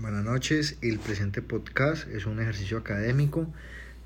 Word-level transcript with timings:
Buenas 0.00 0.24
noches. 0.24 0.78
El 0.80 1.00
presente 1.00 1.42
podcast 1.42 2.06
es 2.06 2.24
un 2.24 2.38
ejercicio 2.38 2.78
académico 2.78 3.48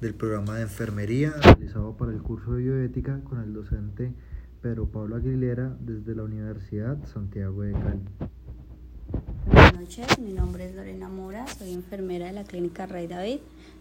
del 0.01 0.15
programa 0.15 0.57
de 0.57 0.63
enfermería 0.63 1.33
realizado 1.43 1.95
para 1.99 2.13
el 2.13 2.23
curso 2.23 2.55
de 2.55 2.63
bioética 2.63 3.21
con 3.25 3.43
el 3.43 3.53
docente 3.53 4.11
Pedro 4.63 4.87
Pablo 4.87 5.17
Aguilera 5.17 5.77
desde 5.81 6.15
la 6.15 6.23
Universidad 6.23 6.97
Santiago 7.13 7.61
de 7.61 7.73
Cali. 7.73 8.01
Buenas 9.45 9.75
noches, 9.75 10.19
mi 10.19 10.33
nombre 10.33 10.65
es 10.65 10.75
Lorena 10.75 11.11
Mora, 11.11 11.47
soy 11.47 11.75
enfermera 11.75 12.25
de 12.25 12.33
la 12.33 12.45
clínica 12.45 12.87
Rey 12.87 13.07
David. 13.07 13.41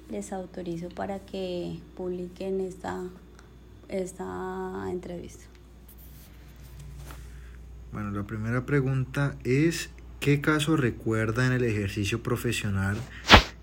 Les 0.10 0.34
autorizo 0.34 0.90
para 0.90 1.20
que 1.20 1.80
publiquen 1.96 2.60
esta, 2.60 3.06
esta 3.88 4.86
entrevista. 4.92 5.46
Bueno, 7.94 8.12
la 8.12 8.24
primera 8.24 8.66
pregunta 8.66 9.38
es 9.46 9.90
¿Qué 10.22 10.40
caso 10.40 10.78
recuerda 10.78 11.48
en 11.48 11.54
el 11.54 11.64
ejercicio 11.64 12.22
profesional 12.22 12.96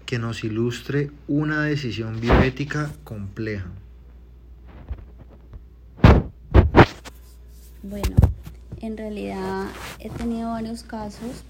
que 0.05 0.19
nos 0.19 0.43
ilustre 0.43 1.13
una 1.29 1.63
decisión 1.63 2.21
bioética 2.21 2.91
compleja? 3.05 3.71
Bueno, 7.85 8.17
en 8.81 8.97
realidad 8.97 9.69
he 10.01 10.11
tenido 10.11 10.51
varios 10.51 10.83
casos, 10.83 11.45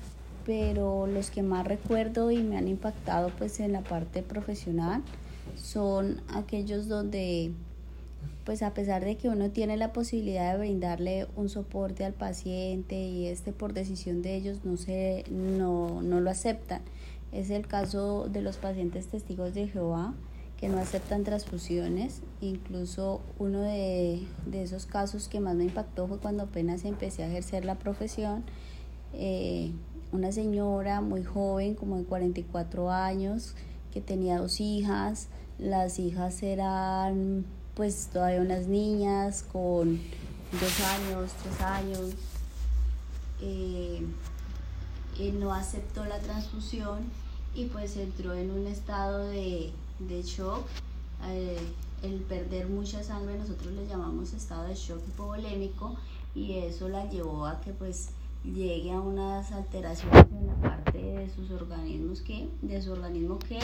pero 0.45 1.07
los 1.07 1.31
que 1.31 1.43
más 1.43 1.67
recuerdo 1.67 2.31
y 2.31 2.43
me 2.43 2.59
han 2.59 2.69
impactado 2.69 3.31
pues 3.39 3.61
en 3.61 3.73
la 3.73 3.81
parte 3.81 4.21
profesional 4.21 5.01
son 5.57 6.21
aquellos 6.29 6.87
donde 6.87 7.53
pues 8.49 8.63
a 8.63 8.73
pesar 8.73 9.05
de 9.05 9.19
que 9.19 9.29
uno 9.29 9.51
tiene 9.51 9.77
la 9.77 9.93
posibilidad 9.93 10.53
de 10.53 10.59
brindarle 10.59 11.27
un 11.37 11.51
soporte 11.51 12.07
al 12.07 12.15
paciente 12.15 12.97
y 12.97 13.27
este 13.27 13.53
por 13.53 13.75
decisión 13.75 14.23
de 14.23 14.37
ellos 14.37 14.65
no 14.65 14.79
se 14.79 15.25
no, 15.31 16.01
no 16.01 16.21
lo 16.23 16.31
aceptan. 16.31 16.81
Es 17.31 17.51
el 17.51 17.67
caso 17.67 18.27
de 18.31 18.41
los 18.41 18.57
pacientes 18.57 19.07
testigos 19.09 19.53
de 19.53 19.69
Jehová 19.69 20.15
que 20.57 20.71
no 20.71 20.79
aceptan 20.79 21.25
transfusiones. 21.25 22.23
Incluso 22.41 23.21
uno 23.39 23.61
de, 23.61 24.27
de 24.47 24.63
esos 24.63 24.87
casos 24.87 25.29
que 25.29 25.41
más 25.41 25.55
me 25.55 25.65
impactó 25.65 26.09
fue 26.09 26.17
cuando 26.17 26.45
apenas 26.45 26.87
empecé 26.87 27.25
a 27.25 27.29
ejercer 27.29 27.67
la 27.67 27.79
profesión. 27.79 28.45
Eh, 29.13 29.73
una 30.11 30.33
señora 30.33 31.03
muy 31.03 31.23
joven, 31.23 31.75
como 31.75 31.99
de 31.99 32.05
44 32.05 32.91
años, 32.91 33.57
que 33.93 34.01
tenía 34.01 34.39
dos 34.39 34.59
hijas. 34.63 35.29
Las 35.59 35.99
hijas 35.99 36.43
eran 36.43 37.45
pues 37.79 38.09
todavía 38.13 38.41
unas 38.41 38.67
niñas 38.67 39.45
con 39.53 40.01
dos 40.51 40.81
años, 40.81 41.31
tres 41.41 41.61
años. 41.61 42.11
Eh, 43.41 44.05
él 45.21 45.39
no 45.39 45.55
aceptó 45.55 46.05
la 46.05 46.19
transfusión 46.19 46.99
y 47.55 47.67
pues 47.67 47.97
entró 47.97 48.35
en 48.35 48.51
un 48.51 48.67
estado 48.67 49.29
de, 49.29 49.73
shock. 50.25 50.67
Eh, 51.29 51.57
el 52.03 52.15
perder 52.23 52.67
mucha 52.67 53.05
sangre 53.05 53.39
nosotros 53.39 53.73
le 53.73 53.87
llamamos 53.87 54.33
estado 54.33 54.65
de 54.65 54.75
shock 54.75 55.01
hipovolémico 55.11 55.97
y 56.35 56.59
eso 56.59 56.89
la 56.89 57.09
llevó 57.09 57.47
a 57.47 57.61
que 57.61 57.73
pues 57.73 58.11
llegue 58.45 58.91
a 58.91 59.01
unas 59.01 59.53
alteraciones 59.53 60.27
en 60.33 60.49
la 60.49 60.55
parte 60.55 60.99
de 60.99 61.31
sus 61.31 61.53
organismos 61.53 62.23
que, 62.23 62.49
de 62.61 62.83
su 62.83 62.91
organismo 62.91 63.39
que 63.39 63.61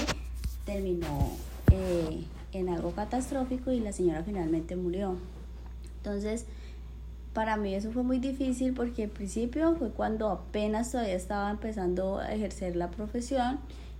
terminó 0.65 1.33
eh, 1.73 2.25
en 2.59 2.69
algo 2.69 2.93
catastrófico 2.93 3.71
y 3.73 3.81
la 3.81 3.93
señora 3.93 4.23
finalmente 4.23 4.77
murió. 4.77 5.17
Entonces, 5.99 6.47
para 7.33 7.57
mí 7.57 7.75
eso 7.75 7.91
fue 7.91 8.03
muy 8.03 8.19
difícil 8.19 8.75
porque 8.75 9.05
al 9.05 9.11
principio 9.11 9.75
fue 9.77 9.91
cuando 9.91 10.29
apenas 10.31 10.93
todavía 10.93 11.15
estaba 11.15 11.51
empezando 11.51 12.19
a 12.19 12.33
ejercer 12.33 12.77
la 12.77 12.91
profesión, 12.91 13.59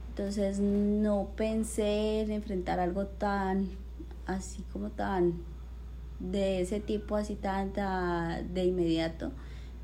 entonces 0.09 0.61
no 0.61 1.29
pensé 1.37 2.21
en 2.21 2.31
enfrentar 2.31 2.79
algo 2.79 3.07
tan 3.07 3.69
así 4.27 4.63
como 4.73 4.91
tan 4.91 5.35
de 6.21 6.61
ese 6.61 6.81
tipo 6.81 7.17
así 7.17 7.35
tan, 7.35 7.73
de 7.73 8.65
inmediato. 8.65 9.33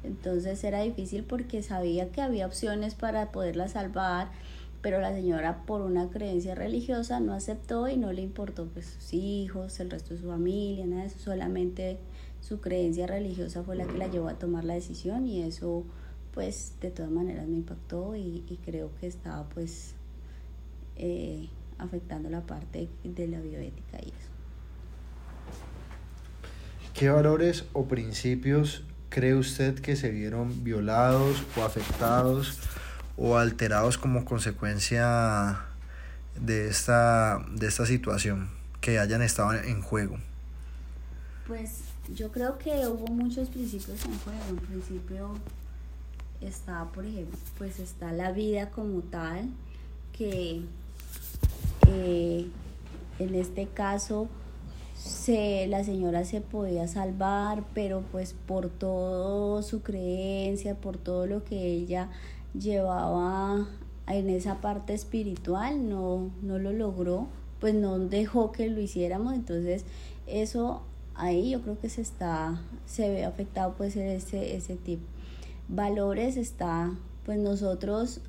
Entonces 0.02 0.62
era 0.64 0.80
difícil 0.80 1.24
porque 1.24 1.62
sabía 1.62 2.10
que 2.10 2.22
había 2.22 2.46
opciones 2.46 2.94
para 2.94 3.32
poderla 3.32 3.68
salvar, 3.68 4.28
pero 4.82 5.00
la 5.00 5.12
señora 5.12 5.64
por 5.66 5.82
una 5.82 6.08
creencia 6.08 6.54
religiosa 6.54 7.20
no 7.20 7.34
aceptó 7.34 7.88
y 7.88 7.96
no 7.96 8.12
le 8.12 8.22
importó 8.22 8.66
pues 8.66 8.86
sus 8.86 9.12
hijos, 9.12 9.78
el 9.80 9.90
resto 9.90 10.14
de 10.14 10.20
su 10.20 10.28
familia, 10.28 10.86
nada 10.86 11.02
de 11.02 11.08
eso, 11.08 11.18
solamente 11.18 11.98
su 12.40 12.60
creencia 12.60 13.06
religiosa 13.06 13.62
fue 13.62 13.76
la 13.76 13.86
que 13.86 13.98
la 13.98 14.08
llevó 14.08 14.28
a 14.28 14.38
tomar 14.38 14.64
la 14.64 14.74
decisión 14.74 15.26
y 15.26 15.42
eso 15.42 15.84
pues 16.32 16.74
de 16.80 16.90
todas 16.90 17.10
maneras 17.10 17.46
me 17.46 17.56
impactó 17.56 18.14
y, 18.14 18.58
creo 18.64 18.90
que 19.00 19.06
estaba 19.06 19.48
pues 19.48 19.94
eh, 20.96 21.48
afectando 21.78 22.30
la 22.30 22.42
parte 22.46 22.88
de 23.02 23.28
la 23.28 23.40
bioética 23.40 23.98
y 23.98 24.08
eso. 24.08 24.30
¿Qué 26.94 27.08
valores 27.08 27.64
o 27.72 27.86
principios 27.86 28.84
cree 29.08 29.34
usted 29.34 29.78
que 29.80 29.96
se 29.96 30.10
vieron 30.10 30.62
violados 30.62 31.42
o 31.56 31.62
afectados 31.62 32.60
o 33.16 33.36
alterados 33.36 33.98
como 33.98 34.24
consecuencia 34.24 35.66
de 36.40 36.68
esta, 36.68 37.44
de 37.52 37.66
esta 37.66 37.86
situación 37.86 38.50
que 38.80 38.98
hayan 38.98 39.22
estado 39.22 39.54
en 39.54 39.82
juego? 39.82 40.18
Pues 41.46 41.80
yo 42.14 42.30
creo 42.32 42.58
que 42.58 42.86
hubo 42.86 43.06
muchos 43.08 43.48
principios 43.48 44.04
en 44.04 44.18
juego. 44.18 44.40
En 44.48 44.56
principio 44.56 45.34
está, 46.40 46.84
por 46.86 47.04
ejemplo, 47.04 47.38
pues 47.58 47.78
está 47.78 48.12
la 48.12 48.32
vida 48.32 48.70
como 48.70 49.00
tal, 49.02 49.48
que 50.16 50.62
eh, 51.88 52.48
en 53.18 53.34
este 53.34 53.66
caso 53.66 54.28
se, 54.94 55.66
la 55.66 55.84
señora 55.84 56.24
se 56.24 56.40
podía 56.40 56.88
salvar, 56.88 57.64
pero 57.74 58.02
pues 58.12 58.34
por 58.46 58.68
toda 58.68 59.62
su 59.62 59.82
creencia, 59.82 60.74
por 60.74 60.98
todo 60.98 61.26
lo 61.26 61.44
que 61.44 61.56
ella 61.56 62.10
llevaba 62.54 63.68
en 64.06 64.28
esa 64.28 64.60
parte 64.60 64.94
espiritual, 64.94 65.88
no, 65.88 66.30
no 66.42 66.58
lo 66.58 66.72
logró, 66.72 67.28
pues 67.60 67.74
no 67.74 67.98
dejó 67.98 68.52
que 68.52 68.68
lo 68.68 68.80
hiciéramos, 68.80 69.34
entonces 69.34 69.84
eso 70.26 70.82
ahí 71.14 71.50
yo 71.50 71.62
creo 71.62 71.78
que 71.78 71.88
se 71.88 72.00
está, 72.00 72.60
se 72.86 73.08
ve 73.10 73.24
afectado 73.24 73.74
pues 73.76 73.96
ese, 73.96 74.56
ese 74.56 74.76
tipo. 74.76 75.04
Valores 75.68 76.36
está, 76.36 76.92
pues 77.24 77.38
nosotros 77.38 78.20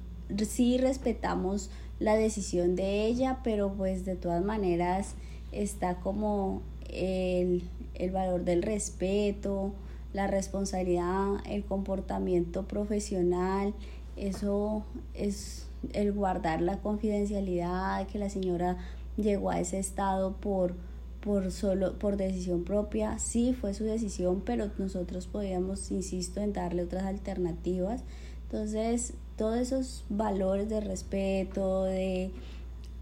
sí 0.48 0.78
respetamos 0.78 1.70
la 2.00 2.16
decisión 2.16 2.76
de 2.76 3.06
ella, 3.06 3.40
pero 3.44 3.72
pues 3.74 4.06
de 4.06 4.16
todas 4.16 4.44
maneras 4.44 5.16
está 5.52 6.00
como 6.00 6.62
el, 6.90 7.64
el 7.96 8.12
valor 8.12 8.44
del 8.44 8.62
respeto, 8.62 9.74
la 10.14 10.28
responsabilidad, 10.28 11.36
el 11.46 11.64
comportamiento 11.64 12.68
profesional, 12.68 13.74
eso 14.16 14.84
es 15.14 15.68
el 15.94 16.12
guardar 16.14 16.62
la 16.62 16.80
confidencialidad, 16.80 18.08
que 18.08 18.20
la 18.20 18.30
señora 18.30 18.78
llegó 19.18 19.50
a 19.50 19.60
ese 19.60 19.80
estado 19.80 20.34
por, 20.38 20.76
por 21.22 21.52
solo 21.52 21.98
por 21.98 22.18
decisión 22.18 22.64
propia, 22.64 23.18
sí 23.20 23.54
fue 23.60 23.74
su 23.74 23.84
decisión, 23.84 24.42
pero 24.46 24.72
nosotros 24.78 25.28
podíamos, 25.28 25.92
insisto, 25.92 26.40
en 26.42 26.54
darle 26.54 26.84
otras 26.84 27.04
alternativas. 27.04 28.04
Entonces, 28.44 29.14
todos 29.38 29.58
esos 29.58 30.04
valores 30.10 30.70
de 30.70 30.82
respeto, 30.82 31.84
de, 31.84 32.32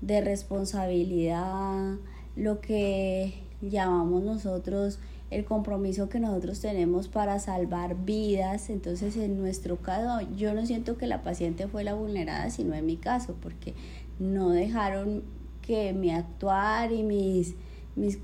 de 0.02 0.22
responsabilidad, 0.22 1.96
lo 2.36 2.62
que 2.62 3.34
llamamos 3.62 4.24
nosotros 4.24 5.00
el 5.32 5.46
compromiso 5.46 6.10
que 6.10 6.20
nosotros 6.20 6.60
tenemos 6.60 7.08
para 7.08 7.40
salvar 7.40 8.04
vidas. 8.04 8.70
Entonces, 8.70 9.16
en 9.18 9.38
nuestro 9.38 9.78
caso, 9.78 10.28
yo 10.36 10.54
no 10.54 10.66
siento 10.66 10.98
que 10.98 11.08
la 11.08 11.22
paciente 11.22 11.68
fue 11.68 11.84
la 11.84 11.94
vulnerada, 11.94 12.50
sino 12.50 12.74
en 12.74 12.86
mi 12.86 12.98
caso, 12.98 13.36
porque 13.40 13.74
no 14.18 14.50
dejaron 14.50 15.24
que 15.62 15.94
mi 15.94 16.12
actuar 16.12 16.92
y 16.92 17.04
mis, 17.04 17.56
mis 17.96 18.18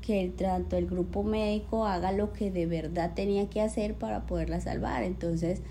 que 0.00 0.32
tanto 0.36 0.76
el 0.76 0.86
grupo 0.86 1.24
médico 1.24 1.84
haga 1.84 2.12
lo 2.12 2.32
que 2.32 2.50
de 2.50 2.66
verdad 2.66 3.12
tenía 3.14 3.48
que 3.48 3.60
hacer 3.60 3.94
para 3.94 4.26
poderla 4.26 4.60
salvar. 4.60 5.02
Entonces, 5.02 5.62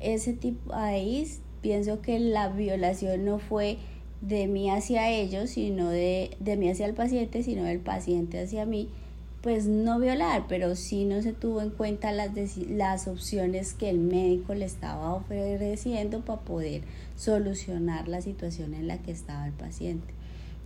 ese 0.00 0.34
tipo 0.34 0.74
ahí 0.74 1.26
pienso 1.62 2.02
que 2.02 2.18
la 2.18 2.50
violación 2.50 3.24
no 3.24 3.38
fue 3.38 3.78
de 4.20 4.48
mí 4.48 4.70
hacia 4.70 5.10
ellos, 5.10 5.50
sino 5.50 5.88
de, 5.88 6.36
de 6.40 6.56
mí 6.58 6.68
hacia 6.68 6.86
el 6.86 6.94
paciente, 6.94 7.42
sino 7.42 7.64
del 7.64 7.80
paciente 7.80 8.42
hacia 8.42 8.66
mí 8.66 8.90
pues 9.46 9.68
no 9.68 10.00
violar, 10.00 10.46
pero 10.48 10.74
sí 10.74 11.04
no 11.04 11.22
se 11.22 11.32
tuvo 11.32 11.62
en 11.62 11.70
cuenta 11.70 12.10
las, 12.10 12.32
las 12.68 13.06
opciones 13.06 13.74
que 13.74 13.88
el 13.88 14.00
médico 14.00 14.54
le 14.54 14.64
estaba 14.64 15.14
ofreciendo 15.14 16.24
para 16.24 16.40
poder 16.40 16.82
solucionar 17.14 18.08
la 18.08 18.20
situación 18.22 18.74
en 18.74 18.88
la 18.88 18.98
que 18.98 19.12
estaba 19.12 19.46
el 19.46 19.52
paciente. 19.52 20.12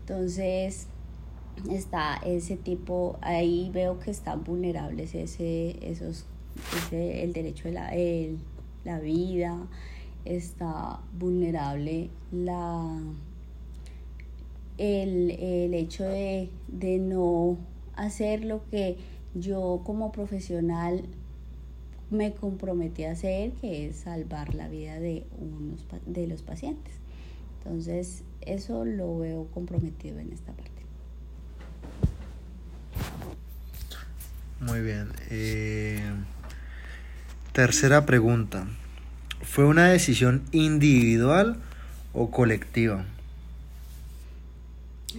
Entonces, 0.00 0.87
está 1.71 2.23
ese 2.25 2.56
tipo, 2.56 3.19
ahí 3.21 3.71
veo 3.75 4.00
que 4.00 4.11
están 4.11 4.44
vulnerables 4.44 5.15
ese, 5.15 5.76
esos, 5.87 6.25
ese, 6.79 7.23
el 7.23 7.35
derecho 7.35 7.65
de 7.65 7.73
la, 7.73 7.94
el, 7.94 8.38
la 8.87 8.99
vida, 8.99 9.59
está 10.25 11.00
vulnerable 11.19 12.09
la, 12.33 12.99
el, 14.79 15.33
el 15.33 15.75
hecho 15.75 16.05
de, 16.05 16.49
de 16.69 16.99
no 16.99 17.59
hacer 18.05 18.44
lo 18.44 18.64
que 18.70 18.97
yo 19.35 19.82
como 19.85 20.12
profesional 20.12 21.02
me 22.11 22.32
comprometí 22.32 23.05
a 23.05 23.12
hacer, 23.12 23.52
que 23.52 23.87
es 23.87 23.97
salvar 23.97 24.55
la 24.55 24.69
vida 24.69 24.99
de, 24.99 25.26
unos, 25.38 25.87
de 26.06 26.26
los 26.26 26.43
pacientes. 26.43 26.94
Entonces, 27.58 28.25
eso 28.41 28.85
lo 28.85 29.19
veo 29.19 29.47
comprometido 29.52 30.19
en 30.19 30.32
esta 30.32 30.52
parte. 30.52 30.70
Muy 34.61 34.81
bien. 34.81 35.12
Eh, 35.31 36.02
tercera 37.52 38.06
pregunta. 38.06 38.67
¿Fue 39.43 39.64
una 39.64 39.88
decisión 39.88 40.43
individual 40.52 41.61
o 42.12 42.31
colectiva? 42.31 43.05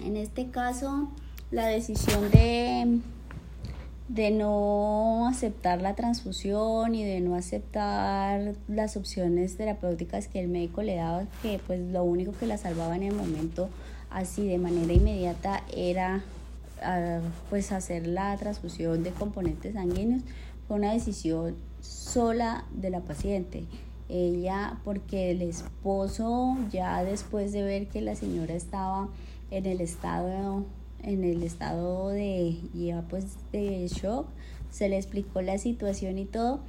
En 0.04 0.16
este 0.16 0.50
caso, 0.50 1.12
la 1.52 1.68
decisión 1.68 2.32
de 2.32 3.02
de 4.14 4.30
no 4.30 5.26
aceptar 5.28 5.82
la 5.82 5.96
transfusión 5.96 6.96
y 6.96 7.06
de 7.06 7.22
no 7.22 7.36
aceptar 7.36 8.56
las 8.68 8.98
opciones 8.98 9.56
terapéuticas 9.56 10.28
que 10.28 10.42
el 10.42 10.50
médico 10.50 10.82
le 10.82 10.96
daba, 10.98 11.24
que 11.42 11.62
pues 11.66 11.80
lo 11.80 12.04
único 12.04 12.34
que 12.34 12.46
la 12.46 12.58
salvaba 12.58 12.98
en 12.98 13.04
el 13.04 13.16
momento 13.16 13.70
así 14.10 14.46
de 14.46 14.58
manera 14.58 14.92
inmediata 14.92 15.64
era 15.74 16.26
ah, 16.82 17.22
pues 17.50 17.72
hacer 17.72 18.06
la 18.06 18.36
transfusión 18.36 19.02
de 19.02 19.12
componentes 19.12 19.76
sanguíneos, 19.76 20.24
fue 20.68 20.76
una 20.76 20.92
decisión 20.92 21.56
sola 21.80 22.66
de 22.74 22.90
la 22.90 23.00
paciente. 23.00 23.64
Ella, 24.10 24.78
porque 24.84 25.32
el 25.32 25.42
esposo 25.42 26.58
ya 26.70 27.02
después 27.06 27.54
de 27.54 27.64
ver 27.64 27.88
que 27.88 28.02
la 28.02 28.16
señora 28.16 28.56
estaba 28.56 29.08
en 29.52 29.66
el 29.66 29.80
estado 29.80 30.66
en 31.04 31.24
el 31.24 31.44
estado 31.44 32.10
de 32.10 32.58
ya 32.74 33.04
pues 33.10 33.26
de 33.52 33.88
shock, 33.88 34.28
se 34.70 34.90
le 34.90 34.98
explicó 34.98 35.42
la 35.42 35.58
situación 35.58 36.18
y 36.18 36.26
todo, 36.26 36.62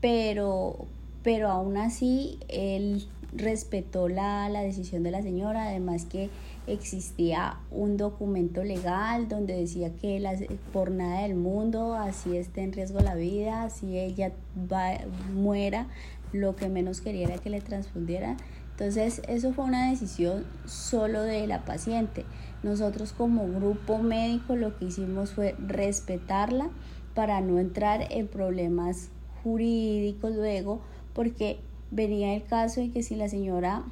pero, 0.00 0.86
pero 1.22 1.48
aún 1.48 1.76
así 1.76 2.38
él 2.48 3.06
respetó 3.32 4.08
la, 4.08 4.48
la 4.48 4.62
decisión 4.62 5.02
de 5.02 5.10
la 5.10 5.22
señora, 5.22 5.68
además 5.68 6.04
que 6.04 6.28
existía 6.66 7.58
un 7.70 7.96
documento 7.96 8.62
legal 8.62 9.28
donde 9.28 9.56
decía 9.56 9.90
que 9.94 10.20
la, 10.20 10.34
por 10.72 10.90
nada 10.90 11.22
del 11.22 11.34
mundo, 11.34 11.94
así 11.94 12.36
esté 12.36 12.62
en 12.62 12.72
riesgo 12.72 13.00
la 13.00 13.14
vida, 13.14 13.70
si 13.70 13.98
ella 13.98 14.32
va, 14.70 14.98
muera, 15.32 15.88
lo 16.32 16.56
que 16.56 16.68
menos 16.68 17.00
quería 17.00 17.26
era 17.26 17.38
que 17.38 17.50
le 17.50 17.60
transfundieran. 17.60 18.36
Entonces, 18.72 19.22
eso 19.28 19.52
fue 19.52 19.64
una 19.64 19.90
decisión 19.90 20.44
solo 20.66 21.22
de 21.22 21.46
la 21.46 21.64
paciente. 21.64 22.24
Nosotros 22.62 23.12
como 23.12 23.46
grupo 23.46 23.98
médico 23.98 24.56
lo 24.56 24.76
que 24.76 24.86
hicimos 24.86 25.32
fue 25.32 25.54
respetarla 25.58 26.70
para 27.14 27.40
no 27.40 27.58
entrar 27.58 28.06
en 28.10 28.28
problemas 28.28 29.10
jurídicos 29.42 30.34
luego, 30.34 30.80
porque 31.12 31.60
venía 31.90 32.34
el 32.34 32.44
caso 32.44 32.80
de 32.80 32.90
que 32.90 33.02
si 33.02 33.16
la 33.16 33.28
señora 33.28 33.84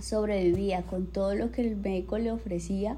sobrevivía 0.00 0.82
con 0.82 1.06
todo 1.06 1.34
lo 1.34 1.50
que 1.50 1.62
el 1.62 1.76
médico 1.76 2.18
le 2.18 2.30
ofrecía, 2.30 2.96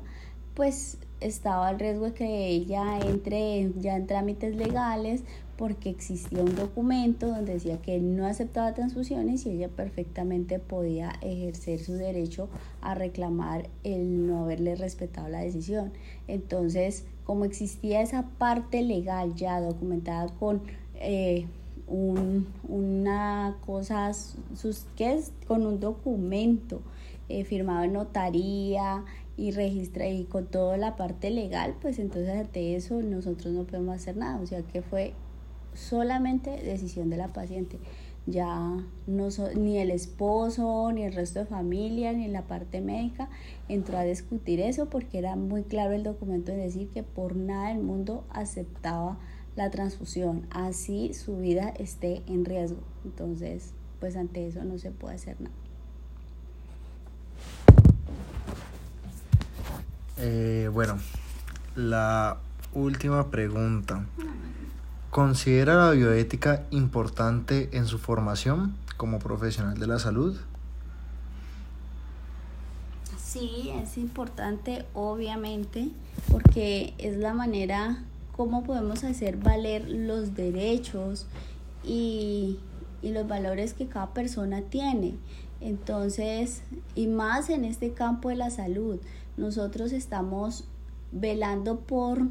pues 0.55 0.99
estaba 1.21 1.69
al 1.69 1.79
riesgo 1.79 2.07
de 2.07 2.13
que 2.15 2.49
ella 2.49 2.99
entre 3.01 3.73
ya 3.79 3.97
en 3.97 4.07
trámites 4.07 4.57
legales 4.57 5.23
porque 5.57 5.89
existía 5.89 6.43
un 6.43 6.55
documento 6.55 7.29
donde 7.29 7.55
decía 7.55 7.81
que 7.81 7.99
no 7.99 8.27
aceptaba 8.27 8.75
transfusiones 8.75 9.47
y 9.47 9.51
ella 9.51 9.69
perfectamente 9.69 10.59
podía 10.59 11.13
ejercer 11.23 11.81
su 11.81 11.95
derecho 11.95 12.49
a 12.83 12.95
reclamar 12.95 13.69
el 13.83 14.27
no 14.27 14.43
haberle 14.45 14.77
respetado 14.77 15.29
la 15.29 15.41
decisión. 15.41 15.93
Entonces, 16.29 17.05
como 17.25 17.45
existía 17.45 18.03
esa 18.03 18.25
parte 18.39 18.83
legal 18.83 19.35
ya 19.35 19.61
documentada 19.61 20.29
con 20.39 20.63
eh, 20.97 21.47
un, 21.87 22.47
una 22.69 23.57
cosa, 23.65 24.13
sus, 24.13 24.87
¿qué 24.97 25.15
es? 25.15 25.33
Con 25.47 25.67
un 25.67 25.81
documento 25.81 26.83
eh, 27.29 27.45
firmado 27.45 27.85
en 27.85 27.95
notaría 27.95 29.05
y 29.37 29.51
registra 29.51 30.09
y 30.09 30.25
con 30.25 30.47
toda 30.47 30.77
la 30.77 30.97
parte 30.97 31.31
legal, 31.31 31.77
pues 31.81 31.99
entonces 31.99 32.37
ante 32.37 32.75
eso 32.75 33.03
nosotros 33.03 33.53
no 33.53 33.65
podemos 33.65 33.97
hacer 33.97 34.17
nada, 34.17 34.41
o 34.41 34.47
sea 34.47 34.63
que 34.63 34.83
fue 34.83 35.13
solamente 35.75 36.51
decisión 36.63 37.11
de 37.11 37.19
la 37.19 37.29
paciente. 37.29 37.79
Ya 38.29 38.85
no 39.07 39.29
ni 39.57 39.79
el 39.79 39.93
esposo, 39.93 40.91
ni 40.91 41.05
el 41.05 41.13
resto 41.13 41.39
de 41.39 41.47
familia, 41.47 42.13
ni 42.13 42.27
la 42.27 42.43
parte 42.43 42.81
médica 42.81 43.29
entró 43.69 43.99
a 43.99 44.03
discutir 44.03 44.59
eso 44.59 44.91
porque 44.91 45.19
era 45.19 45.37
muy 45.37 45.63
claro 45.63 45.95
el 45.95 46.03
documento 46.03 46.51
en 46.51 46.59
decir 46.59 46.89
que 46.89 47.05
por 47.05 47.37
nada 47.37 47.69
del 47.69 47.79
mundo 47.79 48.25
aceptaba 48.31 49.19
la 49.55 49.71
transfusión, 49.71 50.47
así 50.51 51.15
su 51.15 51.37
vida 51.37 51.73
esté 51.79 52.23
en 52.27 52.45
riesgo. 52.45 52.81
Entonces, 53.05 53.75
pues 54.01 54.17
ante 54.17 54.47
eso 54.47 54.65
no 54.65 54.77
se 54.79 54.91
puede 54.91 55.15
hacer 55.15 55.41
nada. 55.41 55.66
Eh, 60.19 60.71
bueno, 60.73 60.99
la 61.75 62.39
última 62.73 63.31
pregunta. 63.31 64.07
¿Considera 65.11 65.75
la 65.75 65.91
bioética 65.91 66.65
importante 66.71 67.69
en 67.73 67.87
su 67.87 67.99
formación 67.99 68.75
como 68.97 69.19
profesional 69.19 69.79
de 69.79 69.87
la 69.87 69.99
salud? 69.99 70.37
Sí, 73.19 73.71
es 73.83 73.99
importante, 73.99 74.87
obviamente, 74.95 75.91
porque 76.31 76.95
es 76.99 77.19
la 77.19 77.35
manera 77.35 78.03
como 78.37 78.65
podemos 78.65 79.05
hacer 79.05 79.37
valer 79.37 79.89
los 79.89 80.35
derechos 80.35 81.27
y, 81.85 82.59
y 83.03 83.13
los 83.13 83.29
valores 83.29 83.75
que 83.75 83.87
cada 83.87 84.15
persona 84.15 84.63
tiene. 84.63 85.15
Entonces, 85.61 86.63
y 86.95 87.07
más 87.07 87.49
en 87.51 87.65
este 87.65 87.93
campo 87.93 88.29
de 88.29 88.37
la 88.37 88.51
salud, 88.51 88.99
nosotros 89.37 89.93
estamos 89.93 90.65
velando 91.13 91.81
por 91.81 92.29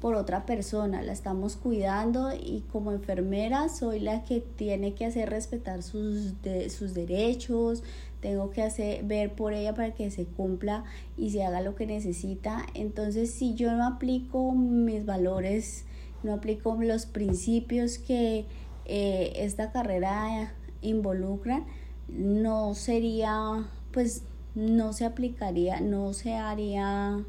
por 0.00 0.14
otra 0.14 0.46
persona, 0.46 1.02
la 1.02 1.12
estamos 1.12 1.56
cuidando 1.56 2.32
y 2.32 2.64
como 2.72 2.90
enfermera 2.90 3.68
soy 3.68 4.00
la 4.00 4.24
que 4.24 4.40
tiene 4.40 4.94
que 4.94 5.04
hacer 5.04 5.28
respetar 5.28 5.82
sus, 5.82 6.40
de, 6.40 6.70
sus 6.70 6.94
derechos, 6.94 7.82
tengo 8.20 8.50
que 8.50 8.62
hacer 8.62 9.04
ver 9.04 9.34
por 9.34 9.52
ella 9.52 9.74
para 9.74 9.92
que 9.92 10.10
se 10.10 10.24
cumpla 10.24 10.84
y 11.18 11.30
se 11.30 11.44
haga 11.44 11.60
lo 11.60 11.74
que 11.74 11.86
necesita. 11.86 12.64
Entonces, 12.74 13.30
si 13.30 13.54
yo 13.54 13.72
no 13.72 13.86
aplico 13.86 14.52
mis 14.52 15.04
valores, 15.04 15.84
no 16.22 16.32
aplico 16.32 16.76
los 16.80 17.04
principios 17.04 17.98
que 17.98 18.46
eh, 18.86 19.32
esta 19.36 19.70
carrera 19.70 20.54
involucra, 20.80 21.62
no 22.08 22.74
sería, 22.74 23.68
pues 23.92 24.22
no 24.54 24.92
se 24.92 25.04
aplicaría, 25.04 25.80
no 25.80 26.12
se 26.12 26.34
haría, 26.34 27.24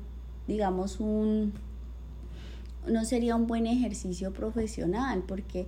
digamos, 0.47 0.99
un 0.99 1.53
no 2.87 3.05
sería 3.05 3.35
un 3.35 3.45
buen 3.45 3.67
ejercicio 3.67 4.33
profesional 4.33 5.23
porque 5.27 5.67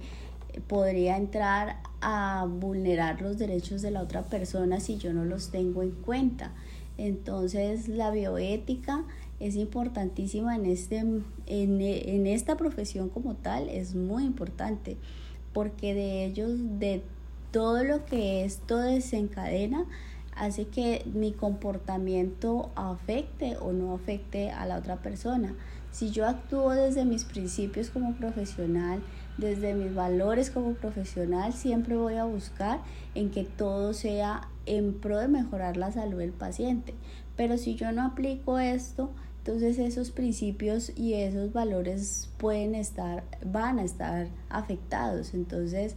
podría 0.68 1.18
entrar 1.18 1.78
a 2.02 2.48
vulnerar 2.50 3.22
los 3.22 3.38
derechos 3.38 3.82
de 3.82 3.92
la 3.92 4.02
otra 4.02 4.24
persona 4.24 4.80
si 4.80 4.98
yo 4.98 5.14
no 5.14 5.26
los 5.26 5.50
tengo 5.50 5.84
en 5.84 5.92
cuenta. 5.92 6.52
Entonces 6.98 7.88
la 7.88 8.12
bioética 8.12 9.04
es 9.40 9.56
importantísima 9.56 10.56
en, 10.56 10.66
este, 10.66 10.98
en, 10.98 11.24
en 11.48 12.28
esta 12.28 12.56
profesión 12.56 13.10
como 13.10 13.36
tal, 13.36 13.70
es 13.70 13.96
muy 13.96 14.26
importante 14.26 14.98
porque 15.54 15.94
de 15.94 16.26
ellos, 16.26 16.52
de 16.80 17.04
todo 17.52 17.84
lo 17.84 18.06
que 18.06 18.44
esto 18.44 18.78
desencadena, 18.78 19.86
hace 20.36 20.66
que 20.66 21.04
mi 21.14 21.32
comportamiento 21.32 22.72
afecte 22.76 23.58
o 23.58 23.72
no 23.72 23.94
afecte 23.94 24.52
a 24.52 24.66
la 24.66 24.78
otra 24.78 24.98
persona. 24.98 25.56
Si 25.92 26.10
yo 26.10 26.28
actúo 26.28 26.72
desde 26.72 27.06
mis 27.06 27.24
principios 27.24 27.90
como 27.90 28.16
profesional, 28.16 29.02
desde 29.38 29.74
mis 29.74 29.94
valores 29.94 30.50
como 30.50 30.74
profesional, 30.74 31.54
siempre 31.54 31.96
voy 31.96 32.16
a 32.16 32.26
buscar 32.26 32.80
en 33.14 33.30
que 33.30 33.44
todo 33.44 33.94
sea 33.94 34.50
en 34.66 34.94
pro 34.94 35.20
de 35.20 35.28
mejorar 35.28 35.78
la 35.78 35.92
salud 35.92 36.20
del 36.20 36.32
paciente. 36.32 36.94
Pero 37.36 37.58
si 37.58 37.76
yo 37.76 37.92
no 37.92 38.04
aplico 38.04 38.60
esto, 38.60 39.12
entonces 39.40 39.78
esos 39.78 40.12
principios 40.12 40.92
y 40.96 41.16
esos 41.16 41.52
valores 41.52 42.30
pueden 42.38 42.76
estar, 42.76 43.24
van 43.46 43.78
a 43.78 43.84
estar 43.84 44.28
afectados. 44.50 45.34
Entonces 45.34 45.96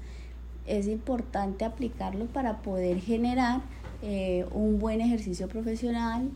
es 0.66 0.88
importante 0.88 1.64
aplicarlo 1.64 2.26
para 2.26 2.62
poder 2.62 3.00
generar 3.00 3.62
eh, 4.02 4.46
un 4.50 4.78
buen 4.78 5.00
ejercicio 5.00 5.48
profesional 5.48 6.30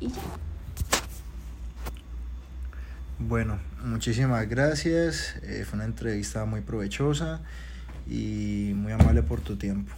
y 0.00 0.08
ya. 0.08 0.22
Bueno, 3.18 3.58
muchísimas 3.82 4.48
gracias. 4.48 5.36
Eh, 5.42 5.64
fue 5.64 5.76
una 5.76 5.84
entrevista 5.84 6.44
muy 6.44 6.60
provechosa 6.60 7.40
y 8.06 8.72
muy 8.74 8.92
amable 8.92 9.22
por 9.22 9.40
tu 9.40 9.56
tiempo. 9.56 9.92